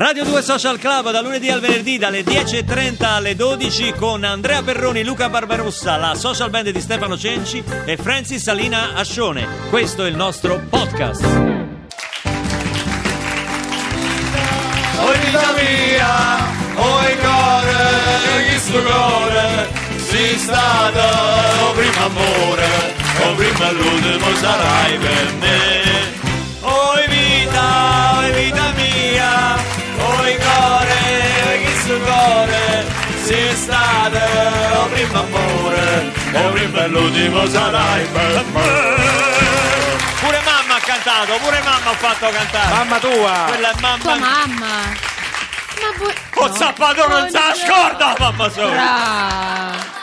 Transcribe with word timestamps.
Radio 0.00 0.24
2 0.24 0.40
Social 0.40 0.78
Club 0.78 1.10
da 1.10 1.20
lunedì 1.20 1.50
al 1.50 1.60
venerdì 1.60 1.98
dalle 1.98 2.22
10.30 2.22 3.04
alle 3.04 3.36
12 3.36 3.92
con 3.98 4.24
Andrea 4.24 4.62
Perroni, 4.62 5.04
Luca 5.04 5.28
Barbarossa, 5.28 5.98
la 5.98 6.14
social 6.14 6.48
band 6.48 6.70
di 6.70 6.80
Stefano 6.80 7.18
Cenci 7.18 7.62
e 7.84 7.98
Francis 7.98 8.42
Salina 8.42 8.94
Ascione. 8.94 9.46
Questo 9.68 10.06
è 10.06 10.08
il 10.08 10.16
nostro 10.16 10.58
podcast. 10.70 11.22
Oi 11.22 11.58
vita 15.18 15.52
mia, 15.52 16.46
oi 16.76 17.18
cuore, 17.18 18.48
che 18.48 18.58
sto 18.58 18.82
cuore, 18.82 19.68
sei 19.96 20.38
stata 20.38 21.68
o 21.68 21.72
primo 21.72 22.04
amore, 22.06 22.68
o 23.22 23.34
prima 23.34 23.68
e 23.68 23.72
l'ultimo 23.74 24.34
sarai 24.36 24.96
per 24.96 25.32
me. 25.40 25.82
Oi 26.62 27.06
vita, 27.06 28.16
oi 28.16 28.32
vita 28.44 28.72
mia, 28.76 29.59
oi 30.00 30.36
cuore, 30.36 31.60
che 31.62 31.72
sto 31.82 31.98
cuore, 32.00 32.84
sei 33.24 33.54
stata 33.56 34.80
o 34.80 34.86
primo 34.86 35.20
amore, 35.20 36.12
o 36.32 36.50
prima 36.50 36.86
l'ultimo 36.86 37.46
sarai 37.48 38.04
per 38.06 38.44
me. 38.52 38.68
Pure 40.20 40.40
mamma 40.44 40.74
ha 40.76 40.80
cantato, 40.80 41.32
pure 41.42 41.60
mamma 41.62 41.90
ha 41.90 41.94
fatto 41.94 42.28
cantare. 42.28 42.68
Mamma 42.74 42.98
tua! 42.98 43.44
Quella 43.48 43.70
è 43.70 43.74
Tua 43.74 43.98
mamma. 43.98 44.16
mamma. 44.16 45.08
Ma 45.80 45.96
vuoi... 45.96 46.12
Oh, 46.34 46.46
no. 46.46 46.54
Zappato 46.54 47.08
non 47.08 47.28
la 47.30 47.54
scorda, 47.54 48.14
mamma 48.18 48.48
sua. 48.50 48.68
Bra. 48.68 49.98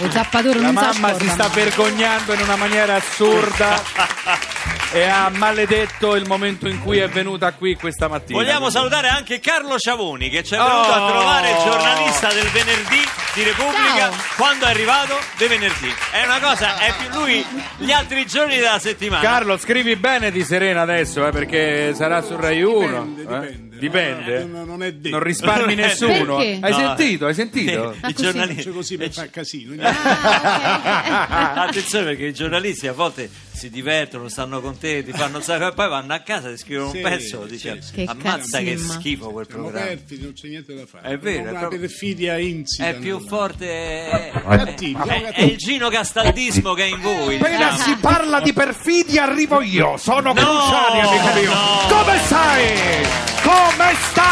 O 0.00 0.10
Zappatura 0.10 0.60
La 0.60 0.70
non 0.70 0.74
mamma 0.74 1.08
sa 1.12 1.18
si 1.18 1.28
sta 1.28 1.48
vergognando 1.48 2.32
in 2.32 2.40
una 2.42 2.54
maniera 2.56 2.94
assurda 2.94 3.82
e 4.92 5.02
ha 5.04 5.28
maledetto 5.28 6.14
il 6.14 6.26
momento 6.26 6.66
in 6.66 6.80
cui 6.80 6.98
è 6.98 7.08
venuta 7.08 7.52
qui 7.52 7.74
questa 7.76 8.08
mattina. 8.08 8.38
Vogliamo 8.38 8.70
salutare 8.70 9.08
anche 9.08 9.38
Carlo 9.38 9.78
Ciavoni 9.78 10.30
che 10.30 10.42
ci 10.42 10.54
è 10.54 10.56
venuto 10.56 10.92
a 10.92 11.04
Oh. 11.04 11.08
trovare 11.10 11.54
giornalista 11.62 12.32
del 12.32 12.46
venerdì 12.48 13.00
di 13.34 13.42
Repubblica 13.42 13.96
Ciao. 14.10 14.14
quando 14.36 14.64
è 14.64 14.70
arrivato 14.70 15.14
di 15.36 15.46
venerdì. 15.46 15.92
È 16.10 16.24
una 16.24 16.40
cosa, 16.40 16.78
è 16.78 16.92
più 16.98 17.20
lui 17.20 17.44
gli 17.76 17.90
altri 17.92 18.24
giorni 18.26 18.56
della 18.56 18.78
settimana. 18.78 19.22
Carlo, 19.22 19.58
scrivi 19.58 19.94
bene 19.96 20.30
di 20.30 20.42
Serena 20.42 20.80
adesso, 20.82 21.26
eh, 21.26 21.30
perché 21.32 21.92
sarà 21.94 22.22
su 22.22 22.34
Rai 22.36 22.62
1. 22.62 23.04
Dipende, 23.14 23.68
dipende. 23.78 23.78
Dipende? 23.78 24.44
Non, 24.44 24.66
non 24.66 24.82
è 24.82 24.92
detto. 24.92 25.10
Non 25.16 25.22
risparmi 25.22 25.74
Non 25.76 25.84
è 25.84 25.88
nessuno. 25.88 26.36
Perché? 26.36 26.58
Hai 26.62 26.70
No. 26.72 26.76
sentito? 26.78 27.26
Hai 27.26 27.34
sentito? 27.34 27.94
I 27.94 28.00
così. 28.00 28.14
giornalisti. 28.22 28.62
Faccio 28.62 28.72
così 28.74 28.94
Eh, 28.94 28.98
per 28.98 29.12
far 29.12 29.30
casino. 29.30 29.74
Ah, 30.50 31.52
Attenzione 31.64 32.04
perché 32.06 32.26
i 32.26 32.32
giornalisti 32.34 32.86
a 32.86 32.92
volte 32.92 33.28
si 33.58 33.70
divertono, 33.70 34.28
stanno 34.28 34.60
contenti, 34.60 35.12
fanno 35.12 35.40
sacco 35.40 35.66
e 35.68 35.72
poi 35.72 35.88
vanno 35.88 36.14
a 36.14 36.20
casa 36.20 36.48
e 36.50 36.56
scrivono 36.56 36.90
Sì, 36.90 36.96
un 36.98 37.02
pezzo, 37.02 37.42
sì, 37.44 37.50
dice 37.50 37.82
sì. 37.82 37.92
Che 37.92 38.04
ammazza 38.06 38.58
che 38.60 38.72
cazzimma." 38.74 38.92
schifo 38.94 39.30
quel 39.30 39.46
Siamo 39.46 39.62
programma. 39.64 39.86
perfidi, 39.88 40.22
non 40.22 40.32
c'è 40.32 40.48
niente 40.48 40.74
da 40.74 40.86
fare. 40.86 41.08
È 41.08 41.18
vero, 41.18 41.50
è 41.50 41.58
proprio- 41.58 41.80
perfidia 41.80 42.38
insita. 42.38 42.88
È 42.88 42.94
più 42.94 43.20
forte, 43.26 43.66
è, 43.66 44.30
è- 44.32 44.40
Cattivi, 44.42 44.92
è- 44.92 44.96
cattivi. 45.06 45.30
è 45.32 45.42
il 45.42 45.56
Gino 45.56 45.88
Castaldismo 45.90 46.72
che 46.74 46.84
è 46.84 46.86
in 46.86 47.00
voi. 47.00 47.36
Appena 47.36 47.70
diciamo. 47.72 47.78
si 47.78 47.96
parla 48.00 48.40
di 48.40 48.52
perfidia 48.52 49.24
arrivo 49.24 49.60
io, 49.60 49.96
sono 49.96 50.32
No, 50.32 50.34
Cruciani 50.34 51.00
amico 51.00 51.40
mio. 51.40 51.52
no. 51.52 51.78
Come 51.88 52.18
stai? 52.24 53.07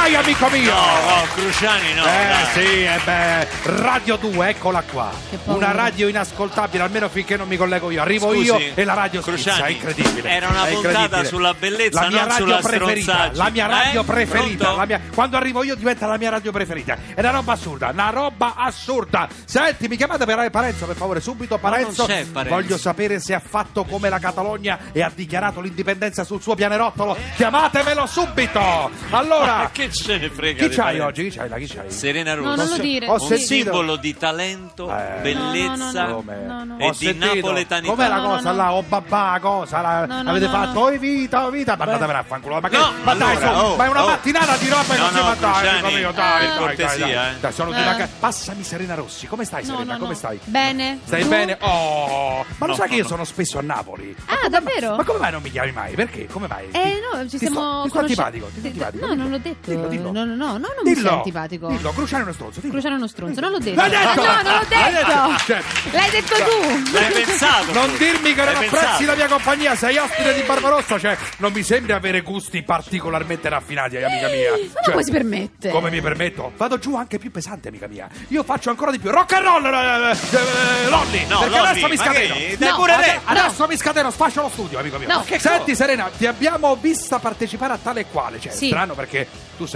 Stai 0.06 0.14
amico 0.14 0.48
mio? 0.50 0.72
No, 0.72 0.80
no, 0.80 1.22
Cruciani 1.34 1.92
no. 1.94 2.02
Eh 2.04 2.04
dai. 2.06 2.44
sì, 2.52 2.84
eh 2.84 3.00
beh, 3.04 3.48
Radio 3.80 4.14
2, 4.14 4.48
eccola 4.50 4.80
qua. 4.88 5.10
Una 5.46 5.72
radio 5.72 6.06
inascoltabile, 6.06 6.84
almeno 6.84 7.08
finché 7.08 7.36
non 7.36 7.48
mi 7.48 7.56
collego 7.56 7.90
io. 7.90 8.00
Arrivo 8.02 8.32
Scusi, 8.32 8.44
io 8.46 8.60
e 8.76 8.84
la 8.84 8.94
radio 8.94 9.20
schizza, 9.20 9.50
Cruciani, 9.54 9.72
è 9.72 9.74
incredibile. 9.74 10.28
era 10.30 10.46
una 10.46 10.62
puntata 10.66 11.24
sulla 11.24 11.54
bellezza, 11.54 12.02
la 12.02 12.08
mia 12.08 12.18
non 12.20 12.28
radio 12.28 12.44
sulla 12.44 12.60
preferita. 12.60 13.30
La 13.32 13.50
mia 13.50 13.66
radio 13.66 14.00
Eh? 14.02 14.04
preferita, 14.04 14.72
la 14.76 14.84
mia- 14.86 15.00
quando 15.12 15.36
arrivo 15.38 15.64
io 15.64 15.74
diventa 15.74 16.06
la 16.06 16.18
mia 16.18 16.30
radio 16.30 16.52
preferita. 16.52 16.96
È 17.12 17.18
una 17.18 17.30
roba 17.30 17.52
assurda, 17.54 17.88
una 17.88 18.10
roba 18.10 18.54
assurda. 18.56 19.28
Senti, 19.44 19.88
mi 19.88 19.96
chiamate 19.96 20.24
per 20.24 20.48
Parenzo, 20.52 20.86
per 20.86 20.94
favore, 20.94 21.18
subito 21.20 21.58
Parenzo. 21.58 22.04
c'è 22.06 22.24
Parenzo. 22.26 22.54
Voglio 22.54 22.78
sapere 22.78 23.18
se 23.18 23.34
ha 23.34 23.42
fatto 23.44 23.82
come 23.82 24.08
la 24.08 24.20
Catalogna 24.20 24.78
e 24.92 25.02
ha 25.02 25.10
dichiarato 25.12 25.60
l'indipendenza 25.60 26.22
sul 26.22 26.40
suo 26.40 26.54
pianerottolo. 26.54 27.16
Chiamatemelo 27.34 28.06
subito. 28.06 28.88
Allora, 29.10 29.68
che 29.72 29.94
ce 30.02 30.18
ne 30.18 30.30
frega 30.30 30.62
chi 30.62 30.68
di 30.68 30.74
c'hai 30.74 31.00
oggi? 31.00 31.28
Chi 31.28 31.36
c'hai 31.38 31.48
là? 31.48 31.56
Chi 31.56 31.66
c'hai? 31.66 31.90
Serena 31.90 32.34
No, 32.34 32.42
Rosa. 32.50 32.62
non 32.64 32.76
lo 32.76 32.82
dire. 32.82 33.06
Ho 33.08 33.12
un 33.14 33.18
sentito- 33.20 33.46
simbolo 33.46 33.96
di 33.96 34.16
talento, 34.16 34.90
Eh. 34.94 35.20
bellezza 35.22 36.06
No, 36.06 36.22
no, 36.24 36.32
no, 36.46 36.64
no. 36.64 36.78
e 36.78 36.86
Ho 36.86 36.90
di 36.90 36.96
sentito. 37.06 37.34
napoletanità. 37.34 37.92
Com'è 37.94 38.08
la 38.08 38.16
No, 38.16 38.22
no, 38.22 38.28
cosa 38.36 38.50
no. 38.50 38.56
là? 38.56 38.72
O 38.74 38.82
babà, 38.82 39.38
cosa? 39.40 39.80
La- 39.80 40.06
No, 40.06 40.22
no, 40.22 40.30
avete 40.30 40.46
no, 40.46 40.50
fatto? 40.52 40.72
no. 40.78 40.80
Oi 40.86 40.98
vita, 40.98 41.44
oi 41.46 41.52
vita. 41.52 41.76
Ma 41.76 41.84
andatevene 41.84 42.18
a 42.18 42.22
fanculo. 42.22 42.60
Ma, 42.60 42.68
che, 42.68 42.76
No, 42.76 42.92
ma 43.02 43.14
dai, 43.14 43.36
allora, 43.36 43.58
su, 43.58 43.64
oh, 43.64 43.76
ma 43.76 43.84
è 43.84 43.88
una 43.88 44.04
oh. 44.04 44.08
mattinata 44.08 44.56
di 44.56 44.68
roba 44.68 44.94
e 44.94 44.96
No, 44.96 45.02
non 45.02 45.10
si 45.12 45.16
no, 45.18 45.22
ma 45.24 45.34
dai, 45.34 45.38
Cruciani, 45.52 45.78
amico 45.78 45.88
mio, 45.96 46.06
per 46.06 46.14
dai, 46.14 46.46
dai, 46.46 46.56
cortesia, 46.58 47.06
dai, 47.06 47.12
eh. 47.34 47.38
Dai, 47.40 47.52
sono 47.52 47.70
di 47.72 47.80
Eh. 47.80 47.84
ca- 47.96 48.08
Passami 48.18 48.62
Serena 48.62 48.94
Rossi. 48.94 49.26
Come 49.26 49.44
stai, 49.44 49.64
No, 49.64 49.72
Serena? 49.72 49.92
no, 49.94 49.98
Come 49.98 50.10
no. 50.12 50.16
stai? 50.16 50.38
Bene. 50.44 50.98
Stai 51.04 51.22
Tu? 51.22 51.28
bene? 51.28 51.56
Oh, 51.60 52.44
ma 52.58 52.66
lo 52.66 52.72
No, 52.72 52.74
sai 52.74 52.84
che 52.88 52.90
no, 52.92 52.96
io 52.96 53.02
no. 53.02 53.08
sono 53.08 53.24
spesso 53.24 53.58
a 53.58 53.62
Napoli? 53.62 54.14
Ah, 54.26 54.48
davvero? 54.48 54.96
Ma 54.96 55.04
come 55.04 55.18
mai 55.18 55.32
non 55.32 55.42
mi 55.42 55.50
chiami 55.50 55.72
mai? 55.72 55.94
Perché? 55.94 56.26
Come 56.26 56.46
mai? 56.48 56.68
Eh 56.72 57.00
no, 57.12 57.28
ci 57.28 57.38
siamo 57.38 57.82
ti 57.82 57.88
sto 57.88 57.98
conosci- 57.98 58.18
antipatico, 58.20 58.46
ti 58.52 58.58
sto 58.58 58.66
antipatico. 58.68 59.06
No, 59.06 59.14
non 59.14 59.30
l'ho 59.30 59.38
detto. 59.38 59.70
Dillo, 59.70 59.85
dillo. 59.88 60.12
No, 60.12 60.24
no, 60.24 60.34
no, 60.34 60.46
no, 60.52 60.58
non 60.58 60.70
mi 60.84 60.92
Dillo. 60.94 61.08
sei 61.08 61.16
antipatico. 61.18 61.68
Dillo, 61.68 61.92
Cruciano 61.92 62.22
è 62.22 62.24
uno 62.24 62.32
stronzo, 62.34 62.60
dillo. 62.60 62.72
Cruciano 62.72 62.94
è 62.94 62.98
uno 62.98 63.08
stronzo, 63.08 63.40
non 63.40 63.50
l'ho 63.50 63.58
detto. 63.58 63.76
L'hai 63.80 63.90
detto! 63.90 64.20
Ah, 64.20 64.42
no, 64.42 64.42
non 64.42 64.58
l'ho 64.60 64.66
L'hai 64.68 64.92
detto! 64.92 65.44
Cioè, 65.46 65.62
L'hai 65.92 66.10
detto 66.10 66.34
tu. 66.34 66.92
L'hai 66.92 67.12
pensato? 67.12 67.72
Non 67.72 67.96
dirmi 67.96 68.34
che 68.34 68.44
non 68.44 68.54
apprezzi 68.56 69.04
la 69.04 69.14
mia 69.14 69.26
compagnia, 69.28 69.74
sei 69.74 69.96
ospite 69.98 70.34
di 70.34 70.42
Barbarossa, 70.42 70.98
cioè 70.98 71.16
non 71.38 71.52
mi 71.52 71.62
sembri 71.62 71.92
avere 71.92 72.20
gusti 72.22 72.62
particolarmente 72.62 73.48
raffinati, 73.48 73.96
amica 73.96 74.28
mia. 74.28 74.50
Ma 74.52 74.56
Cioè, 74.82 74.90
come 74.92 75.02
si 75.04 75.10
permette? 75.10 75.70
Come 75.70 75.90
mi 75.90 76.00
permetto? 76.00 76.52
Vado 76.56 76.78
giù 76.78 76.96
anche 76.96 77.18
più 77.18 77.30
pesante, 77.30 77.68
amica 77.68 77.86
mia. 77.86 78.08
Io 78.28 78.42
faccio 78.42 78.70
ancora 78.70 78.90
di 78.90 78.98
più. 78.98 79.10
Rock 79.10 79.32
and 79.34 79.44
roll, 79.44 79.64
eh, 79.64 80.10
eh, 80.10 80.88
Lolli. 80.88 81.24
No, 81.26 81.38
perché 81.40 81.56
Lolli, 81.56 81.68
adesso 81.68 81.88
mi 81.88 81.96
ma 81.96 82.02
scateno. 82.04 82.34
che- 82.34 82.56
dai 82.58 82.68
No, 82.70 82.76
pure 82.76 82.96
te. 83.00 83.20
Adesso 83.24 83.66
mi 83.66 83.76
scateno, 83.76 84.10
sfascio 84.10 84.42
lo 84.42 84.48
studio, 84.48 84.78
amico 84.78 84.98
mio. 84.98 85.08
No. 85.08 85.22
Che 85.26 85.38
Senti, 85.38 85.74
Serena, 85.74 86.10
ti 86.16 86.26
abbiamo 86.26 86.76
vista 86.76 87.18
partecipare 87.18 87.72
a 87.74 87.78
tale 87.82 88.00
e 88.00 88.06
quale. 88.10 88.40
Cioè, 88.40 88.52
Sì. 88.52 88.66
strano 88.66 88.94
perché 88.94 89.26
tu 89.56 89.66
sei 89.66 89.75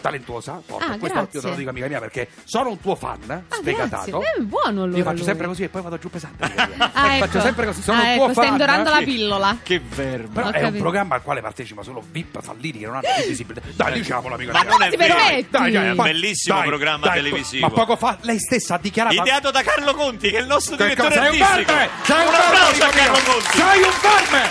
talentuosa, 0.00 0.60
forte. 0.64 0.84
Ah, 0.84 0.98
Questo 0.98 1.18
grazie. 1.18 1.38
io 1.38 1.40
te 1.40 1.48
lo 1.50 1.54
dico, 1.56 1.70
amica 1.70 1.86
mia, 1.88 1.98
perché 1.98 2.28
sono 2.44 2.70
un 2.70 2.80
tuo 2.80 2.94
fan, 2.94 3.28
Ah, 3.28 3.54
sfegatato. 3.56 4.18
grazie. 4.18 4.34
Eh, 4.38 4.42
buono 4.42 4.82
allora 4.84 4.96
Io 4.98 5.02
faccio 5.02 5.16
lui. 5.16 5.24
sempre 5.24 5.46
così 5.48 5.62
e 5.64 5.68
poi 5.68 5.82
vado 5.82 5.98
giù 5.98 6.08
pesante. 6.10 6.44
amica 6.44 6.66
mia. 6.76 6.90
Ah, 6.92 7.14
ecco. 7.16 7.26
Faccio 7.26 7.40
sempre 7.40 7.66
così, 7.66 7.82
sono 7.82 7.98
ah, 7.98 8.02
un 8.02 8.06
ecco, 8.08 8.16
tuo 8.16 8.24
fan. 8.26 8.34
stai 8.34 8.48
indorando 8.48 8.90
la 8.90 8.98
pillola. 9.02 9.56
Che 9.62 9.80
verbo. 9.80 10.32
Però 10.32 10.46
Ho 10.46 10.50
è 10.52 10.62
un 10.64 10.76
programma 10.76 11.14
al 11.16 11.22
quale 11.22 11.40
partecipa 11.40 11.82
solo 11.82 12.04
VIP 12.10 12.40
fallini 12.40 12.78
che 12.78 12.86
non 12.86 12.94
hanno 12.96 13.06
più 13.16 13.24
visibilità. 13.26 13.66
Dai, 13.74 13.92
diciamolo, 13.94 14.34
amico 14.34 14.52
Ma 14.52 14.60
mio. 14.60 14.70
non 14.70 14.82
è 14.82 14.90
ti 14.90 14.96
vero. 14.96 15.14
permetti? 15.16 15.46
Dai, 15.50 15.72
dai, 15.72 15.94
ma- 15.94 16.02
Bellissimo 16.04 16.62
programma 16.62 17.10
televisivo. 17.10 17.66
Ma 17.66 17.72
poco 17.72 17.96
fa 17.96 18.18
lei 18.22 18.38
stessa 18.38 18.74
ha 18.74 18.78
dichiarato. 18.78 19.14
Ideato 19.16 19.50
da 19.50 19.62
Carlo 19.62 19.94
Conti, 19.94 20.30
che 20.30 20.36
è 20.36 20.40
il 20.40 20.46
nostro 20.46 20.76
Che 20.76 20.82
direttore 20.84 21.08
cosa? 21.08 21.20
Sei 21.26 21.36
un 21.36 21.42
artistico. 21.42 21.72
verme! 21.72 21.90
Sei 22.04 22.16
un 22.16 22.24
un 22.26 22.30
verme, 22.30 22.46
applauso 22.46 22.82
a 22.82 22.86
amico 22.86 22.96
Carlo 22.96 23.12
mio! 23.22 23.32
Conti. 23.32 23.56
Sei 23.56 23.82
un 23.82 23.94
verme! 24.30 24.44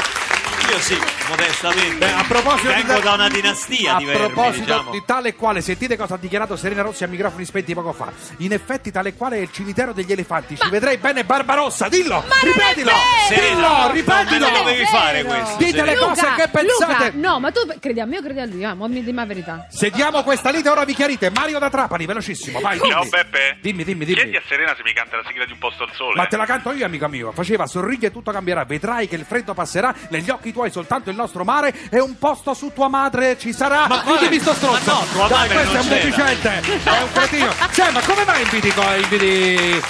Io 0.71 0.79
sì, 0.79 0.97
modestamente. 1.27 1.97
Beh, 1.97 2.11
a 2.11 2.23
proposito 2.27 2.67
Vengo 2.69 2.93
di 2.95 3.01
da 3.01 3.13
una 3.13 3.29
dinastia 3.29 3.95
a 3.95 3.97
di 3.97 4.05
vermi, 4.05 4.25
proposito 4.25 4.65
diciamo. 4.65 4.91
di 4.91 5.03
tale 5.05 5.29
e 5.29 5.35
quale, 5.35 5.61
sentite 5.61 5.97
cosa 5.97 6.15
ha 6.15 6.17
dichiarato 6.17 6.55
Serena 6.55 6.81
Rossi 6.81 7.03
a 7.03 7.07
microfoni 7.07 7.45
spenti 7.45 7.73
poco 7.73 7.93
fa. 7.93 8.11
In 8.37 8.53
effetti, 8.53 8.91
tale 8.91 9.09
e 9.09 9.15
quale 9.15 9.37
è 9.37 9.39
il 9.39 9.51
cimitero 9.51 9.93
degli 9.93 10.11
elefanti. 10.11 10.57
Ci 10.57 10.69
vedrei 10.69 10.97
bene 10.97 11.23
Barbarossa, 11.25 11.87
dillo! 11.89 12.23
Ma 12.27 12.35
non 12.41 12.53
ripetilo! 12.53 12.91
Serena, 13.27 13.55
Dillo, 13.55 13.67
non 13.67 13.91
ripetilo! 13.91 14.49
lo 14.49 14.57
dovevi 14.57 14.85
fare 14.85 15.23
questo. 15.23 15.57
Dite 15.57 15.83
le 15.83 15.95
cose 15.97 16.21
che 16.35 16.47
pensate. 16.49 17.11
Luca, 17.11 17.27
no, 17.29 17.39
ma 17.39 17.51
tu 17.51 17.59
credi 17.79 17.99
a 17.99 18.05
me 18.05 18.17
o 18.17 18.21
credi 18.21 18.39
a 18.39 18.45
lui? 18.45 18.63
Ah, 18.63 18.73
mo 18.73 18.87
mi 18.87 19.03
dimmi 19.03 19.17
la 19.17 19.25
verità. 19.25 19.67
Sediamo 19.69 20.23
questa 20.23 20.49
lite, 20.51 20.69
ora 20.69 20.83
vi 20.85 20.93
chiarite. 20.93 21.29
Mario 21.31 21.59
da 21.59 21.69
Trapani, 21.69 22.05
velocissimo, 22.05 22.59
vai. 22.59 22.77
Ciao 22.77 22.99
dimmi. 22.99 23.09
Beppe. 23.09 23.57
Dimmi, 23.61 23.83
dimmi, 23.83 24.05
dimmi. 24.05 24.19
Chiedi 24.21 24.35
a 24.37 24.41
Serena 24.47 24.73
se 24.75 24.81
mi 24.83 24.93
canta 24.93 25.17
la 25.17 25.23
sigla 25.27 25.45
di 25.45 25.51
Un 25.53 25.57
posto 25.59 25.83
al 25.83 25.91
sole. 25.93 26.15
Ma 26.15 26.25
te 26.25 26.37
la 26.37 26.45
canto 26.45 26.71
io, 26.71 26.85
amico 26.85 27.07
mio. 27.07 27.31
Faceva 27.31 27.65
sorridi 27.67 28.05
e 28.05 28.11
tutto 28.11 28.31
cambierà. 28.31 28.63
Vedrai 28.65 29.07
che 29.07 29.15
il 29.15 29.25
freddo 29.25 29.53
passerà. 29.53 29.93
Negli 30.09 30.29
occhi 30.29 30.51
tuoi 30.51 30.69
soltanto 30.71 31.09
il 31.09 31.14
nostro 31.15 31.43
mare. 31.43 31.73
E 31.89 31.99
un 31.99 32.17
posto 32.17 32.53
su 32.53 32.71
tua 32.73 32.87
madre 32.87 33.37
ci 33.37 33.53
sarà. 33.53 33.87
Ma? 33.87 34.03
Ditemi 34.05 34.39
sto 34.39 34.53
stronzo. 34.53 35.05
Ma 35.15 35.21
no, 35.21 35.27
Dai, 35.27 35.49
questo 35.49 35.75
è 35.75 35.79
un 35.79 35.87
deficiente. 35.87 36.61
È 36.83 37.01
un 37.01 37.11
cretino. 37.11 37.53
Sì, 37.75 37.81
ma 37.91 37.99
come 38.01 38.23
mai 38.25 38.41
inviti, 38.41 38.71
inviti 39.01 39.81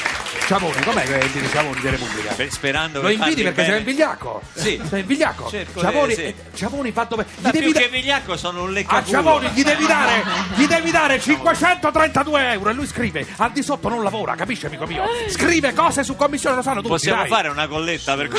Ciavoni? 0.45 0.79
Com'è 0.83 1.03
che 1.05 1.25
inviti 1.25 1.49
Ciavoni 1.49 1.81
di 1.81 1.89
Repubblica? 1.89 2.33
Beh, 2.35 2.51
sperando 2.51 3.01
Lo 3.01 3.09
inviti 3.09 3.41
perché 3.41 3.61
bene. 3.63 3.67
sei 3.69 3.77
un 3.79 3.83
vigliacco. 3.83 4.41
Sì. 4.53 4.81
Sei 4.87 5.01
un 5.01 5.07
vigliacco. 5.07 5.49
Cerco 5.49 5.79
Ciavoni, 5.81 6.07
di- 6.07 6.13
sì. 6.13 6.21
eh, 6.21 6.35
Ciavoni 6.53 6.91
fatto 6.91 7.15
bene. 7.15 7.29
Gli 7.35 7.41
devi 7.49 7.59
più 7.59 7.71
da- 7.73 7.79
che 7.79 7.87
vigliacco 7.89 8.37
sono 8.37 8.61
un 8.61 8.67
a 8.69 8.71
leccaculo. 8.71 9.05
Ciavoni 9.11 9.49
gli 9.49 9.63
devi 9.63 9.85
dare, 9.87 10.23
gli 10.55 10.67
devi 10.67 10.91
dare 10.91 11.19
532 11.19 12.51
euro 12.51 12.69
e 12.69 12.73
lui 12.73 12.85
scrive 12.85 13.25
al 13.37 13.51
di 13.51 13.63
sotto 13.63 13.89
non 13.89 14.03
lavora, 14.03 14.35
capisci 14.35 14.67
amico 14.67 14.85
mio? 14.85 15.03
Scrive 15.29 15.73
cose 15.73 16.03
su 16.03 16.15
commissione, 16.15 16.57
lo 16.57 16.61
sanno 16.61 16.77
tutti. 16.81 16.89
Possiamo 16.89 17.21
dai. 17.21 17.29
fare 17.29 17.47
una 17.47 17.67
colletta 17.67 18.15
per 18.15 18.29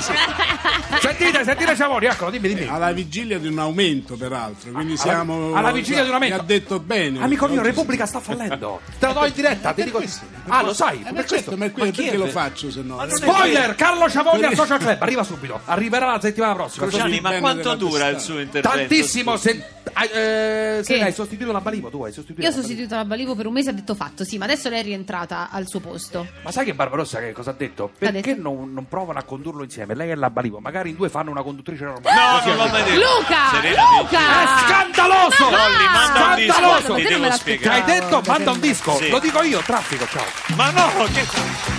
sì. 0.00 0.12
Sentite, 1.00 1.44
sentite 1.44 1.76
Ciavoni, 1.76 2.06
eccolo, 2.06 2.30
dimmi, 2.30 2.48
dimmi. 2.52 2.66
Alla 2.68 2.90
vigilia 2.92 3.38
di 3.38 3.46
un 3.46 3.58
aumento, 3.60 4.16
peraltro. 4.16 4.72
Quindi 4.72 4.96
siamo. 4.96 5.54
alla 5.54 5.70
vigilia 5.70 6.02
di 6.02 6.08
un 6.08 6.14
aumento. 6.14 6.34
Mi 6.36 6.40
ha 6.40 6.44
detto 6.44 6.80
bene. 6.80 7.22
Amico 7.22 7.46
mio, 7.46 7.62
Repubblica 7.62 8.06
sta 8.06 8.18
fallendo. 8.18 8.80
Te 8.98 9.06
lo 9.06 9.12
do 9.12 9.24
in 9.26 9.32
diretta, 9.32 9.72
ti 9.72 9.84
dico. 9.84 10.02
Ah, 10.48 10.62
lo 10.62 10.72
sai? 10.74 11.04
Eh, 11.06 11.12
Per 11.12 11.24
ma 11.26 11.43
questo 11.44 11.56
ma, 11.56 11.70
qui- 11.70 11.90
chi 11.90 12.00
è 12.00 12.04
perché 12.10 12.16
lo 12.18 12.26
faccio 12.26 12.70
se 12.70 12.82
no? 12.82 12.96
Ma 12.96 13.08
Spoiler! 13.08 13.74
Carlo 13.74 14.08
Ciavoglia 14.10 14.48
Per- 14.48 14.56
Social 14.56 14.78
Club, 14.78 15.02
arriva 15.02 15.22
subito. 15.24 15.60
Arriverà 15.66 16.10
la 16.12 16.20
settimana 16.20 16.54
prossima. 16.54 16.86
Cruciani, 16.86 17.20
ma 17.20 17.38
quanto 17.38 17.74
dura 17.74 18.08
il 18.08 18.18
suo 18.20 18.40
intervento? 18.40 18.76
Tantissimo, 18.78 19.36
se, 19.36 19.62
eh, 20.12 20.80
se 20.82 21.00
hai 21.02 21.12
sostituito 21.12 21.52
la 21.52 21.60
Balivo, 21.60 21.88
tu 21.90 22.02
hai 22.04 22.12
sostituito 22.12 22.42
Io 22.42 22.48
ho 22.48 22.58
sostituito 22.58 22.94
la 22.94 23.04
Balivo 23.04 23.34
per 23.34 23.46
un 23.46 23.52
mese, 23.52 23.70
ha 23.70 23.72
detto 23.72 23.94
fatto, 23.94 24.24
sì, 24.24 24.38
ma 24.38 24.44
adesso 24.44 24.68
lei 24.68 24.80
è 24.80 24.82
rientrata 24.82 25.48
al 25.50 25.66
suo 25.68 25.80
posto. 25.80 26.26
Ma 26.42 26.50
sai 26.50 26.64
che 26.64 26.74
Barbarossa 26.74 27.18
che 27.20 27.32
cosa 27.32 27.50
ha 27.50 27.54
detto? 27.56 27.84
Ha 27.84 27.90
Perché 27.98 28.20
detto? 28.20 28.42
Non, 28.42 28.72
non 28.72 28.86
provano 28.88 29.18
a 29.18 29.22
condurlo 29.22 29.62
insieme? 29.62 29.94
Lei 29.94 30.10
e 30.10 30.14
la 30.14 30.30
Balivo, 30.30 30.58
magari 30.60 30.90
in 30.90 30.96
due 30.96 31.08
fanno 31.08 31.30
una 31.30 31.42
conduttrice 31.42 31.84
normale. 31.84 32.14
No, 32.20 32.38
Così 32.38 32.48
non 32.48 32.56
l'ho 32.56 32.72
mai 32.72 32.82
detto. 32.84 33.00
Luca! 33.00 33.36
Serenati. 33.50 33.96
Luca! 34.00 34.18
È 34.18 34.46
scandaloso! 34.66 35.50
Lolli, 35.50 35.84
manda 35.92 36.24
un 36.26 36.34
disco, 36.36 36.52
Scandaloso! 36.52 36.94
ti 36.94 37.02
Perché 37.02 37.18
devo 37.18 37.30
spiegare. 37.32 37.80
hai 37.80 38.00
detto? 38.00 38.22
Manda 38.26 38.50
un 38.50 38.60
disco, 38.60 38.96
Sì. 38.96 39.10
lo 39.10 39.18
dico 39.18 39.42
io, 39.42 39.60
traffico, 39.60 40.06
ciao. 40.06 40.24
Ma 40.56 40.70
no, 40.70 40.88
che... 41.12 41.26
Get 41.34 41.73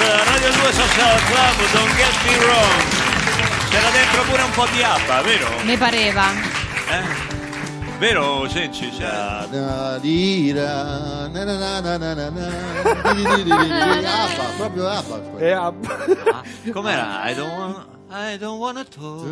Radio 0.00 0.50
2 0.50 0.72
Social 0.72 1.20
Club, 1.28 1.56
Don't 1.72 1.94
Get 1.96 2.14
Me 2.24 2.36
Wrong. 2.44 3.68
C'era 3.70 3.90
dentro 3.90 4.22
pure 4.22 4.42
un 4.42 4.50
po' 4.52 4.66
di 4.72 4.82
ABBA, 4.82 5.22
vero? 5.22 5.48
Ne 5.64 5.76
pareva. 5.76 6.24
Eh? 6.88 7.98
Vero, 7.98 8.48
Cenci? 8.48 8.88
C'era... 8.96 9.46
Na, 9.50 9.98
di, 9.98 10.52
ra, 10.52 11.28
na, 11.28 11.44
na, 11.44 11.58
na, 11.58 11.80
na, 11.80 11.96
na, 11.98 12.14
na, 12.14 12.30
na, 12.30 13.12
di, 13.12 13.22
di, 13.22 13.34
di, 13.34 13.42
di, 13.42 13.44
di, 13.44 13.70
Abba, 14.08 14.44
proprio 14.56 14.88
Abba. 14.88 15.20
E 15.38 15.50
a- 15.52 15.66
Ah, 15.66 16.42
com'era? 16.72 17.20
I 17.30 17.34
don't 17.34 17.52
wanna, 17.52 17.86
I 18.10 18.36
don't 18.38 18.58
wanna 18.58 18.84
talk. 18.84 19.26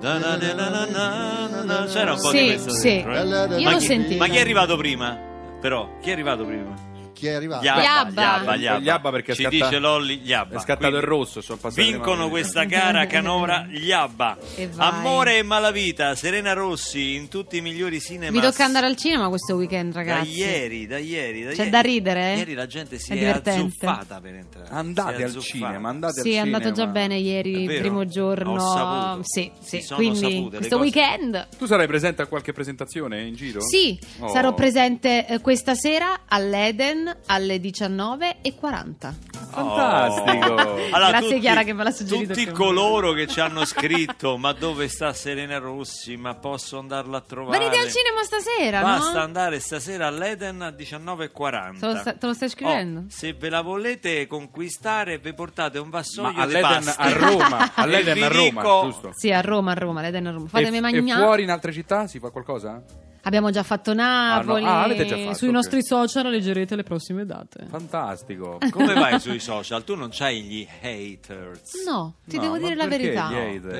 Da, 0.00 0.18
na, 0.18 0.36
na, 0.36 0.52
na, 0.54 0.68
na, 0.68 1.46
na, 1.46 1.62
na. 1.62 1.84
C'era 1.86 2.14
un 2.14 2.20
po' 2.20 2.32
di 2.32 2.38
Sì, 2.38 2.46
questo 2.46 2.70
sì. 2.72 3.02
dentro, 3.04 3.12
eh? 3.14 3.58
Io 3.60 3.64
Ma 3.64 3.70
l'ho 3.70 3.78
chi- 3.78 3.86
sentito. 3.86 4.18
Ma 4.18 4.26
chi 4.26 4.36
è 4.38 4.40
arrivato 4.40 4.76
prima? 4.76 5.16
Però, 5.60 5.88
chi 6.02 6.10
è 6.10 6.12
arrivato 6.12 6.44
prima? 6.44 6.86
Chi 7.18 7.26
è 7.26 7.32
arrivato? 7.32 7.64
Yabba, 7.64 7.82
Yabba. 7.82 8.22
Yabba, 8.22 8.54
Yabba. 8.56 8.84
Yabba 8.84 9.10
perché 9.10 9.32
è 9.32 9.34
Ci 9.34 9.42
scatta- 9.42 9.54
dice 9.66 9.78
Lolli 9.78 10.20
Yabba. 10.22 10.56
È 10.56 10.58
scattato 10.60 10.78
Quindi 10.88 10.96
il 10.98 11.02
rosso, 11.02 11.40
sono 11.40 11.58
passati 11.58 11.90
Vincono 11.90 12.28
questa 12.28 12.64
gara 12.64 13.06
canora 13.06 13.66
gli 13.68 13.90
Abba. 13.90 14.36
E. 14.54 14.68
Amore 14.76 15.38
e 15.38 15.42
malavita, 15.42 16.14
Serena 16.14 16.52
Rossi 16.52 17.14
in 17.14 17.28
tutti 17.28 17.56
i 17.56 17.60
migliori 17.60 18.00
cinema. 18.00 18.30
Vi 18.30 18.40
tocca 18.40 18.64
andare 18.64 18.86
al 18.86 18.96
cinema 18.96 19.28
questo 19.28 19.56
weekend, 19.56 19.92
da 19.92 19.98
ragazzi. 20.00 20.30
ieri, 20.30 20.86
da 20.86 20.98
ieri, 20.98 21.42
da 21.44 21.50
C'è 21.50 21.56
ieri. 21.58 21.70
da 21.70 21.80
ridere? 21.80 22.34
Ieri 22.36 22.54
la 22.54 22.66
gente 22.66 22.98
si 22.98 23.10
È 23.10 23.14
è, 23.14 23.18
divertente. 23.18 23.60
azzuffata 23.86 24.20
per 24.20 24.34
entrare. 24.34 24.68
Andate 24.70 25.16
è 25.16 25.22
al 25.24 25.38
cinema, 25.38 25.88
andate 25.88 26.20
Sì, 26.20 26.32
è 26.32 26.36
al 26.38 26.44
andato 26.44 26.68
cinema. 26.68 26.84
già 26.84 26.90
bene 26.92 27.16
ieri, 27.16 27.64
È 27.64 27.66
vero? 27.66 27.80
primo 27.80 28.06
giorno. 28.06 28.52
Ho 28.52 28.58
saputo. 28.58 29.20
Sì, 29.24 29.50
sì. 29.60 29.80
sono 29.82 29.98
Quindi 30.00 30.18
sapute 30.18 30.56
questo 30.58 30.78
weekend 30.78 31.48
Tu 31.58 31.66
sarai 31.66 31.86
presente 31.86 32.22
a 32.22 32.26
qualche 32.26 32.52
presentazione 32.52 33.22
in 33.22 33.34
giro? 33.34 33.60
Sì, 33.60 33.98
Oh. 34.20 34.28
sarò 34.28 34.54
presente 34.54 35.26
eh, 35.26 35.40
questa 35.40 35.74
sera 35.74 36.20
all'Eden 36.28 37.07
alle 37.26 37.56
19.40. 37.56 39.14
Fantastico. 39.50 40.76
Allora, 40.98 41.10
Grazie, 41.10 41.28
tutti- 41.28 41.40
Chiara, 41.40 41.62
che 41.64 41.72
me 41.74 41.84
l'ha 41.84 41.90
suggerito 41.90 42.32
Tutti 42.32 42.50
coloro 42.50 43.12
che 43.12 43.26
ci 43.26 43.40
hanno 43.40 43.64
scritto: 43.64 44.36
Ma 44.38 44.52
dove 44.52 44.88
sta 44.88 45.12
Serena 45.12 45.58
Rossi? 45.58 46.16
Ma 46.16 46.34
posso 46.34 46.78
andarla 46.78 47.18
a 47.18 47.20
trovare? 47.20 47.58
Venite 47.58 47.76
al 47.78 47.90
cinema 47.90 48.22
stasera, 48.22 48.80
Basta 48.80 49.18
no? 49.18 49.24
andare 49.24 49.60
stasera 49.60 50.06
all'Eden 50.06 50.62
a 50.62 50.68
19.40. 50.70 51.78
Te 51.78 51.86
lo, 51.86 51.96
sta- 51.96 52.14
te 52.14 52.26
lo 52.26 52.32
stai 52.34 52.48
scrivendo? 52.48 53.00
Oh, 53.00 53.04
se 53.08 53.32
ve 53.34 53.48
la 53.50 53.60
volete 53.60 54.26
conquistare, 54.26 55.18
vi 55.18 55.34
portate 55.34 55.78
un 55.78 55.90
vassoio 55.90 56.28
Ma 56.28 56.32
di 56.32 56.40
all'Eden 56.40 56.84
pasta. 56.84 56.96
a 57.02 57.12
Roma, 57.12 57.70
all'Eden 57.76 58.22
a 58.22 58.28
Roma, 58.28 58.62
dico- 58.62 58.80
giusto? 58.84 59.10
Sì, 59.14 59.30
a 59.32 59.40
Roma, 59.40 59.72
a 59.72 59.74
Roma, 59.74 60.00
l'Eden 60.00 60.26
a 60.26 60.30
Roma. 60.32 60.48
Fatemi 60.48 60.74
e, 60.76 60.78
e 60.78 60.80
mangiare. 60.80 61.22
fuori 61.22 61.42
in 61.42 61.50
altre 61.50 61.72
città 61.72 62.06
si 62.06 62.18
fa 62.18 62.30
qualcosa? 62.30 62.82
Abbiamo 63.28 63.50
già 63.50 63.62
fatto 63.62 63.92
Napoli. 63.92 64.64
Ah, 64.64 64.84
avete 64.84 65.04
già 65.04 65.18
fatto, 65.18 65.34
Sui 65.36 65.48
ok. 65.48 65.52
nostri 65.54 65.84
social 65.84 66.30
leggerete 66.30 66.74
le 66.76 66.82
prossime 66.82 67.26
date. 67.26 67.66
Fantastico. 67.68 68.56
Come 68.72 68.94
vai 68.94 69.20
sui 69.20 69.38
social? 69.38 69.84
Tu 69.84 69.94
non 69.96 70.08
c'hai 70.10 70.40
gli 70.40 70.66
haters. 70.80 71.84
No, 71.86 72.14
ti 72.26 72.36
No, 72.36 72.42
devo 72.42 72.56
dire 72.56 72.74
la 72.74 72.86
verità. 72.86 73.28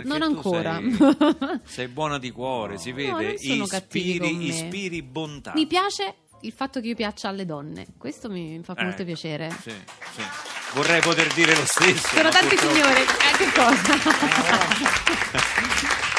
Non 0.04 0.20
ancora. 0.20 0.74
Sei, 0.74 0.98
sei 1.64 1.88
buona 1.88 2.18
di 2.18 2.30
cuore, 2.30 2.76
si 2.76 2.92
vede. 2.92 3.10
non 3.10 3.36
sono 3.38 3.64
cattivi 3.66 4.18
con 4.18 4.28
ispiri, 4.28 4.46
me. 4.46 4.54
ispiri 4.66 5.02
bontà. 5.02 5.52
Mi 5.54 5.66
piace 5.66 6.14
il 6.42 6.52
fatto 6.52 6.80
che 6.82 6.88
io 6.88 6.94
piaccia 6.94 7.28
alle 7.30 7.46
donne. 7.46 7.86
Questo 7.96 8.28
mi 8.28 8.60
fa 8.62 8.74
Eh, 8.74 8.84
molto 8.84 9.02
piacere. 9.02 9.48
Sì, 9.62 9.70
sì. 9.70 10.22
Vorrei 10.74 11.00
poter 11.00 11.32
dire 11.32 11.54
lo 11.56 11.64
stesso. 11.64 12.06
Sono 12.08 12.28
tanti 12.28 12.54
purtroppo- 12.54 12.74
signori. 12.74 13.00
Eh, 13.00 13.36
che 13.38 13.48
cosa? 13.56 13.96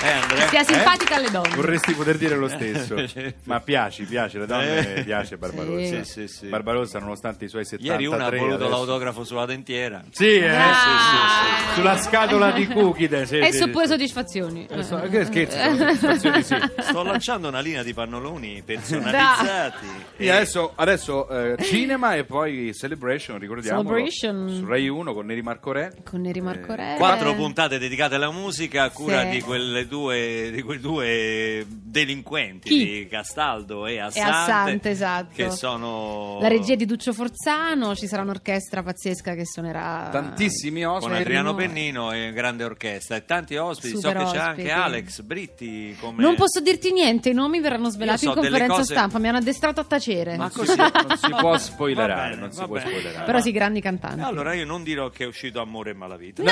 Eh, 0.01 0.09
Andrea? 0.11 0.47
Stia 0.47 0.63
simpatica 0.63 1.15
alle 1.15 1.29
donne. 1.29 1.55
Vorresti 1.55 1.93
poter 1.93 2.17
dire 2.17 2.35
lo 2.35 2.47
stesso. 2.47 2.95
Ma 3.45 3.59
piaci, 3.59 4.05
piace, 4.05 4.39
le 4.39 4.45
donne 4.45 4.95
Eh. 4.95 5.03
piace 5.03 5.37
Barbarossa. 5.37 6.03
Sì, 6.03 6.11
sì, 6.11 6.27
sì. 6.27 6.47
Barbarossa 6.47 6.99
nonostante 6.99 7.45
i 7.45 7.49
suoi 7.49 7.65
73 7.65 7.91
Ieri 8.03 8.05
una 8.15 8.25
ha 8.27 8.29
voluto 8.29 8.53
adesso- 8.55 8.69
l'autografo 8.69 9.23
sulla 9.25 9.45
dentiera. 9.45 10.01
Sì, 10.11 10.37
eh, 10.37 10.47
Ah. 10.47 10.73
sì, 10.73 10.89
sì, 10.89 11.69
sì. 11.69 11.75
Sulla 11.75 11.97
scatola 11.97 12.51
di 12.51 12.67
cookie. 12.67 13.25
Sì, 13.25 13.37
E 13.39 13.51
sì, 13.51 13.57
su 13.57 13.69
pure 13.69 13.85
sì. 13.85 13.91
soddisfazioni. 13.91 14.67
Eh, 14.69 14.83
so- 14.83 14.99
Che 15.09 15.25
scherzo, 15.25 15.57
soddisfazioni, 15.75 16.43
sì. 16.43 16.55
Sto 16.79 17.03
lanciando 17.03 17.47
una 17.49 17.59
linea 17.59 17.83
di 17.83 17.93
pannoloni 17.93 18.61
personalizzati. 18.65 19.87
E- 20.17 20.29
adesso, 20.29 20.71
adesso, 20.75 21.27
eh, 21.29 21.55
cinema 21.63 22.15
e 22.15 22.23
poi 22.23 22.73
Celebration, 22.73 23.37
ricordiamo. 23.37 23.81
Celebration. 23.83 24.49
Su 24.49 24.65
Rai 24.65 24.87
1 24.87 25.13
con 25.13 25.25
Neri 25.25 25.41
Marco 25.41 25.71
Re. 25.71 25.93
Con 26.03 26.21
Neri 26.21 26.39
Marco 26.41 26.73
Re. 26.73 26.95
Quattro 26.97 27.33
puntate 27.35 27.77
dedicate 27.79 28.15
alla 28.15 28.31
musica 28.31 28.83
a 28.83 28.89
cura 28.91 29.23
Sì. 29.23 29.29
di, 29.29 29.41
quelle 29.41 29.87
due, 29.89 30.49
di 30.53 30.61
quei 30.61 30.79
due 30.79 31.65
delinquenti, 31.67 32.69
Chi? 32.69 32.77
di 32.85 33.07
Castaldo 33.09 33.85
e 33.85 33.95
E 33.95 33.99
Assante, 33.99 34.29
Assante, 34.31 34.89
esatto. 34.91 35.29
che 35.35 35.49
sono 35.51 36.37
La 36.39 36.47
regia 36.47 36.75
di 36.75 36.85
Duccio 36.85 37.11
Forzano, 37.11 37.95
ci 37.95 38.07
sarà 38.07 38.21
un'orchestra 38.21 38.81
pazzesca 38.83 39.33
che 39.33 39.45
suonerà. 39.45 40.07
Tantissimi 40.11 40.83
con 40.83 40.93
ospiti. 40.93 41.15
Adriano 41.17 41.53
Fermo. 41.55 41.73
Pennino 41.73 42.11
e 42.13 42.31
grande 42.31 42.63
orchestra 42.63 43.17
e 43.17 43.25
tanti 43.25 43.55
ospiti. 43.57 43.95
Super 43.95 44.17
so 44.19 44.25
che 44.25 44.31
c'è 44.31 44.37
anche 44.43 44.71
Alex 44.71 45.21
Britti 45.21 45.97
come 45.99 46.21
Non 46.21 46.35
posso 46.35 46.61
dirti 46.61 46.91
niente, 46.93 47.29
i 47.29 47.33
nomi 47.33 47.59
verranno 47.59 47.89
svelati 47.89 48.25
in 48.25 48.31
so 48.33 48.39
delle 48.39 48.49
conferenza 48.49 48.75
cose- 48.81 48.93
stampa, 48.93 49.19
mi 49.19 49.27
hanno 49.27 49.37
addestrato 49.39 49.81
a 49.81 49.83
tacere. 49.83 50.37
Ma 50.37 50.49
così 50.49 50.71
si, 50.71 50.77
non 50.77 51.17
si 51.17 51.29
può 51.37 51.57
spoilerare, 51.57 52.29
bene, 52.29 52.41
non 52.41 52.51
si 52.51 52.63
può 52.63 52.75
bene. 52.75 52.85
spoilerare. 52.89 53.25
Però 53.25 53.39
sì, 53.41 53.51
grandi 53.51 53.81
cantanti. 53.81 54.21
Allora 54.21 54.53
io 54.53 54.65
non 54.65 54.83
dirò 54.83 55.09
che 55.09 55.23
è 55.23 55.27
uscito 55.27 55.59
Amore 55.59 55.89
e 55.91 55.93
Malavita. 55.93 56.43
No, 56.43 56.51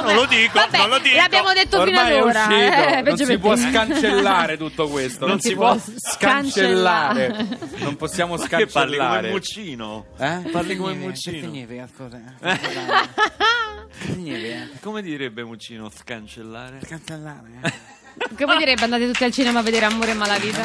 come? 0.00 0.12
non 0.12 0.22
lo 0.22 0.26
dico, 0.26 0.52
Vabbè, 0.58 0.78
non 0.78 0.88
lo 0.88 0.98
dico. 0.98 1.16
L'abbiamo 1.16 1.52
detto 1.52 1.82
fino 1.84 1.98
Ormai 2.00 2.12
ad 2.12 2.18
è 2.18 2.22
ora. 2.22 2.46
Uscito, 2.64 2.88
eh, 2.88 3.02
non 3.02 3.16
si 3.16 3.38
può 3.38 3.56
scancellare 3.56 4.56
tutto 4.56 4.88
questo, 4.88 5.26
non, 5.26 5.40
si 5.40 5.54
può 5.54 5.76
scancellare. 5.78 7.34
scancellare, 7.34 7.58
non 7.78 7.96
possiamo 7.96 8.36
Ma 8.36 8.46
che 8.46 8.66
parli 8.66 8.96
come 8.96 9.08
scancellare. 9.08 9.30
Muccino? 9.30 10.06
Eh? 10.18 10.50
Parli 10.50 10.76
come 10.76 10.94
Muccino. 10.94 11.48
scusa? 14.16 14.68
Come 14.80 15.02
direbbe 15.02 15.44
Muccino 15.44 15.90
scancellare? 15.90 16.80
Cancellare. 16.86 18.02
Come 18.36 18.56
direbbe 18.58 18.82
andate 18.84 19.06
tutti 19.06 19.24
al 19.24 19.32
cinema 19.32 19.58
a 19.60 19.62
vedere 19.62 19.86
Amore 19.86 20.10
e 20.12 20.14
Malavita? 20.14 20.62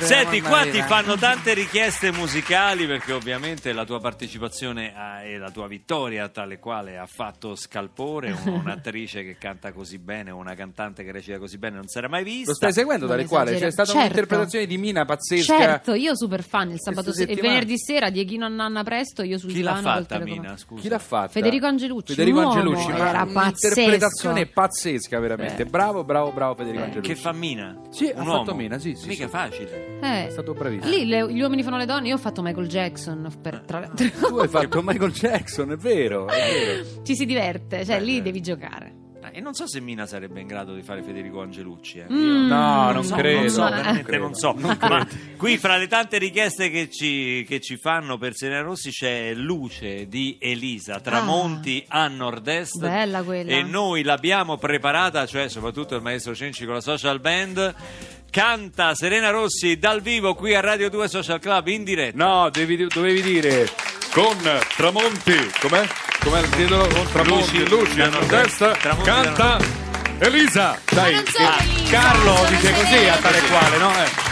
Senti, 0.00 0.40
qua 0.40 0.62
ti 0.62 0.80
fanno 0.82 1.16
tante 1.16 1.52
richieste 1.54 2.10
musicali 2.12 2.86
perché 2.86 3.12
ovviamente 3.12 3.72
la 3.72 3.84
tua 3.84 4.00
partecipazione 4.00 4.92
a- 4.94 5.22
e 5.22 5.38
la 5.38 5.50
tua 5.50 5.66
vittoria, 5.66 6.28
tale 6.28 6.58
quale 6.58 6.98
ha 6.98 7.06
fatto 7.06 7.54
scalpore, 7.54 8.32
un- 8.44 8.60
un'attrice 8.64 9.22
che 9.24 9.36
canta 9.38 9.72
così 9.72 9.98
bene, 9.98 10.30
una 10.30 10.54
cantante 10.54 11.04
che 11.04 11.12
recita 11.12 11.38
così 11.38 11.58
bene, 11.58 11.76
non 11.76 11.86
si 11.88 11.98
era 11.98 12.08
mai 12.08 12.24
vista. 12.24 12.50
Lo 12.50 12.56
stai 12.56 12.72
seguendo 12.72 13.06
Non 13.06 13.16
tale 13.16 13.28
quale? 13.28 13.52
C'è 13.58 13.70
stata 13.70 13.88
Certo. 13.90 13.98
un'interpretazione 14.00 14.66
di 14.66 14.78
Mina 14.78 15.04
pazzesca. 15.04 15.58
Certo, 15.58 15.94
io 15.94 16.16
super 16.16 16.42
fan 16.42 16.70
il 16.70 16.80
sabato 16.80 17.04
Questa 17.10 17.24
se- 17.24 17.30
e 17.30 17.34
settimana. 17.34 17.54
venerdì 17.54 17.78
sera 17.78 18.10
Dieghino 18.10 18.48
Nanna 18.48 18.82
presto, 18.82 19.22
io 19.22 19.38
sul 19.38 19.52
Chi 19.52 19.62
l'ha 19.62 19.74
divano 19.74 19.82
col 19.82 20.02
fatta, 20.02 20.14
telecomando. 20.14 20.42
Mina? 20.42 20.56
Scusa. 20.56 20.80
Chi 20.82 20.88
l'ha 20.88 20.98
fatta? 20.98 21.28
Federico 21.28 21.66
Angelucci, 21.66 22.14
Federico 22.14 22.38
un 22.38 22.44
uomo, 22.44 22.58
Angelucci, 22.58 22.88
ma 22.90 23.08
era 23.08 23.22
un'interpretazione 23.22 24.46
pazzesca 24.46 25.18
veramente. 25.18 25.64
Bravo, 25.66 26.04
bravo, 26.04 26.32
bravo 26.32 26.53
Federico 26.54 26.82
Eh, 26.82 26.86
Angelucci. 26.86 27.08
che 27.14 27.16
fa 27.20 27.32
Mina? 27.32 27.80
Sì, 27.90 28.04
Un 28.14 28.20
ha 28.20 28.24
uomo? 28.24 28.38
fatto 28.44 28.54
Mina, 28.54 28.78
sì, 28.78 28.94
sì, 28.94 29.08
Mica 29.08 29.24
sì. 29.24 29.30
facile. 29.30 29.98
Eh, 30.00 30.26
È 30.26 30.30
stato 30.30 30.52
bravissimo. 30.54 30.90
Lì 30.94 31.06
le- 31.06 31.32
gli 31.32 31.40
uomini 31.40 31.62
fanno 31.62 31.76
le 31.78 31.86
donne, 31.86 32.08
io 32.08 32.14
ho 32.14 32.18
fatto 32.18 32.42
Michael 32.42 32.66
Jackson 32.68 33.28
per 33.40 33.62
tra. 33.66 33.80
Tu 33.88 34.36
hai 34.38 34.48
fatto 34.48 34.82
Michael 34.82 35.12
Jackson, 35.12 35.70
è 35.72 35.76
vero, 35.76 36.26
è 36.28 36.32
vero. 36.32 37.02
Ci 37.04 37.14
si 37.14 37.24
diverte, 37.26 37.84
cioè 37.84 38.00
lì 38.00 38.22
devi 38.22 38.40
giocare. 38.40 39.02
E 39.36 39.40
non 39.40 39.52
so 39.54 39.66
se 39.66 39.80
Mina 39.80 40.06
sarebbe 40.06 40.40
in 40.40 40.46
grado 40.46 40.74
di 40.74 40.82
fare 40.82 41.02
Federico 41.02 41.42
Angelucci. 41.42 41.98
eh. 41.98 42.04
Mm. 42.08 42.46
No, 42.46 42.92
non 42.92 43.02
so, 43.04 43.16
credo. 43.16 43.40
non 43.40 43.50
so, 43.50 43.60
non 43.62 43.70
veramente 43.70 44.02
credo. 44.04 44.22
non 44.22 44.34
so. 44.36 44.52
Ma 44.54 45.06
qui 45.36 45.58
fra 45.58 45.76
le 45.76 45.88
tante 45.88 46.18
richieste 46.18 46.70
che 46.70 46.88
ci, 46.88 47.44
che 47.48 47.58
ci 47.60 47.76
fanno 47.76 48.16
per 48.16 48.34
Serena 48.36 48.60
Rossi 48.60 48.90
c'è 48.90 49.34
Luce 49.34 50.06
di 50.06 50.38
Elisa, 50.40 51.00
Tramonti 51.00 51.84
a 51.88 52.06
nord-est. 52.06 52.78
Bella 52.78 53.24
quella. 53.24 53.50
E 53.50 53.62
noi 53.64 54.04
l'abbiamo 54.04 54.56
preparata, 54.56 55.26
cioè 55.26 55.48
soprattutto 55.48 55.96
il 55.96 56.02
maestro 56.02 56.32
Cenci 56.32 56.64
con 56.64 56.74
la 56.74 56.80
social 56.80 57.18
band. 57.18 57.74
Canta 58.30 58.94
Serena 58.94 59.30
Rossi 59.30 59.78
dal 59.78 60.00
vivo 60.00 60.34
qui 60.34 60.54
a 60.54 60.60
Radio 60.60 60.88
2 60.90 61.08
Social 61.08 61.40
Club 61.40 61.66
in 61.68 61.82
diretta. 61.82 62.16
No, 62.24 62.50
devi- 62.50 62.86
dovevi 62.86 63.20
dire 63.20 63.68
con 64.12 64.36
Tramonti, 64.76 65.34
com'è? 65.60 65.84
Com'è 66.24 66.40
il 66.40 66.48
titolo? 66.48 66.86
Con 66.86 67.06
Tramonti, 67.12 67.58
Luci, 67.58 67.68
Luci, 67.68 67.96
da 67.96 68.04
a 68.04 68.08
nord-est, 68.08 68.60
nord-est, 68.62 68.80
Tramonti 68.80 69.10
canta 69.10 69.58
Elisa. 70.20 70.78
Dai, 70.90 71.22
Carlo 71.90 72.46
dice 72.48 72.72
così 72.72 73.08
a 73.08 73.16
tale 73.16 73.40
quale, 73.42 73.76
no? 73.76 73.90
Eh. 73.92 74.23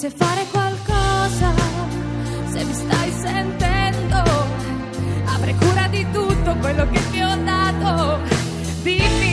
Se 0.00 0.08
fare 0.08 0.46
qualcosa, 0.50 1.52
se 2.50 2.64
mi 2.64 2.72
stai 2.72 3.12
sentendo. 3.20 4.22
Avrai 5.26 5.54
cura 5.56 5.88
di 5.88 6.06
tutto 6.10 6.56
quello 6.56 6.88
che 6.88 7.00
ti 7.10 7.20
ho 7.20 7.36
dato. 7.44 8.20
Dimmi, 8.80 9.29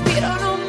il 0.00 0.06
respiro 0.06 0.38
non 0.40 0.59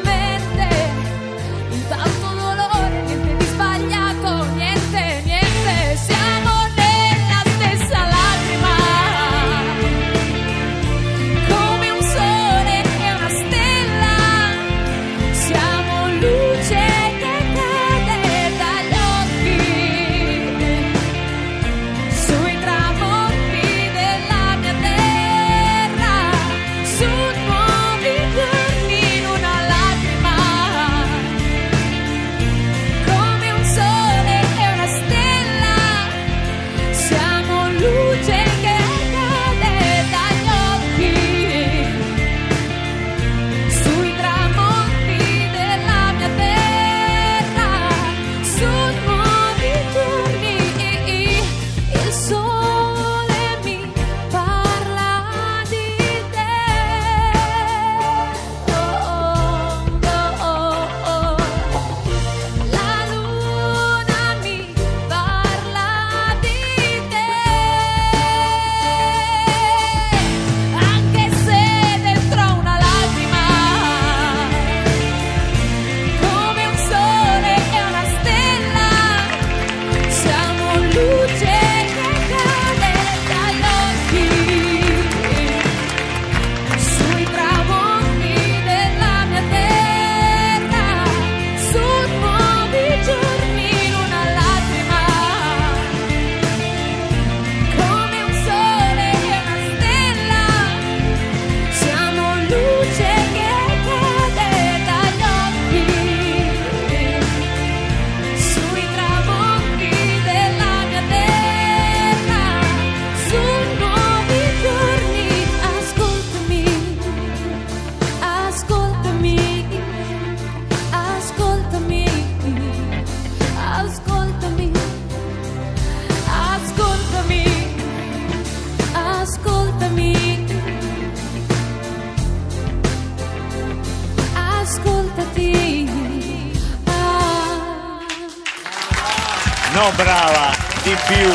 No, 139.82 139.90
brava, 139.96 140.54
di 140.84 140.96
più. 141.08 141.28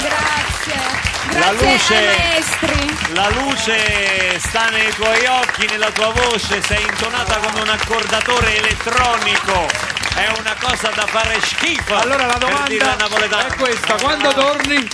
Grazie. 0.00 1.38
La 1.38 1.52
luce-. 1.52 2.42
La 3.12 3.28
luce 3.28 4.38
sta 4.38 4.70
nei 4.70 4.90
tuoi 4.94 5.26
occhi, 5.26 5.66
nella 5.66 5.90
tua 5.90 6.10
voce, 6.10 6.62
sei 6.62 6.80
intonata 6.80 7.36
come 7.36 7.60
un 7.60 7.68
accordatore 7.68 8.56
elettronico. 8.56 9.66
È 10.14 10.32
una 10.38 10.56
cosa 10.58 10.88
da 10.94 11.04
fare 11.08 11.38
schifo. 11.42 11.94
Allora 11.94 12.24
la 12.24 12.38
per 12.38 12.62
dire 12.68 12.86
la 12.86 12.94
domanda 12.94 13.04
napoletana. 13.04 13.46
è 13.48 13.56
questa: 13.56 13.94
quando 13.96 14.32
torni? 14.32 14.88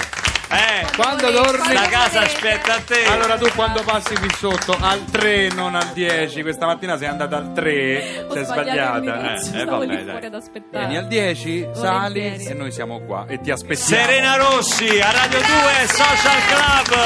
Eh, 0.49 0.87
Quando 0.97 1.33
torni? 1.33 1.73
la 1.75 1.89
casa 1.89 2.21
aspetta 2.21 2.75
a 2.75 2.81
te. 2.81 3.05
Allora 3.07 3.37
tu 3.37 3.49
quando 3.57 3.83
passi 3.83 4.15
qui 4.15 4.29
sotto 4.39 4.77
al 4.81 5.05
3 5.11 5.49
non 5.55 5.75
al 5.75 5.89
10 5.93 6.43
questa 6.43 6.67
mattina 6.67 6.97
sei 6.97 7.09
andata 7.09 7.37
al 7.37 7.53
3 7.53 8.27
Ho 8.29 8.33
sei 8.33 8.45
sbagliata 8.45 9.35
Eh, 9.35 9.61
eh, 9.61 9.65
vabbè, 9.65 9.87
dai. 10.05 10.31
vieni 10.71 10.97
al 10.99 11.07
10 11.09 11.69
sali 11.75 12.37
e 12.47 12.55
noi 12.55 12.71
siamo 12.71 13.01
qua 13.01 13.25
e 13.29 13.41
ti 13.41 13.51
aspettiamo 13.51 14.03
Serena 14.05 14.37
Rossi 14.37 15.01
a 15.01 15.11
Radio 15.11 15.39
2 15.41 15.47
Social 15.89 16.41
Club. 16.47 16.97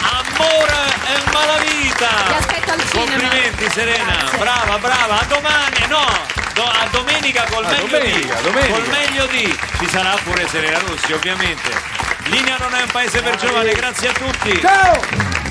Amore 0.00 0.86
e 1.02 1.30
malavita. 1.32 2.08
Ti 2.08 2.32
aspetto 2.38 2.72
al 2.72 2.80
cinema. 2.80 3.10
Complimenti 3.18 3.70
Serena, 3.70 4.14
Grazie. 4.18 4.38
brava, 4.38 4.78
brava. 4.78 5.20
A 5.20 5.24
domani, 5.24 5.86
no, 5.88 6.04
do- 6.54 6.62
a 6.62 6.86
domenica 6.92 7.44
col 7.50 7.64
A 7.64 7.70
meglio 7.70 7.86
domenica, 7.98 8.34
di. 8.36 8.42
domenica. 8.42 8.72
Col 8.74 8.88
meglio 8.88 9.26
di. 9.26 9.58
Ci 9.80 9.88
sarà 9.88 10.14
pure 10.22 10.46
Serena 10.46 10.78
Rossi, 10.78 11.12
ovviamente. 11.12 12.06
Linea 12.30 12.56
non 12.58 12.74
è 12.74 12.82
un 12.82 12.90
paese 12.90 13.20
per 13.22 13.36
giovani, 13.36 13.72
grazie 13.72 14.08
a 14.08 14.12
tutti. 14.12 14.60
ciao 14.60 15.46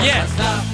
Yeah. 0.00 0.67